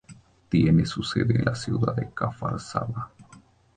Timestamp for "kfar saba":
2.09-3.11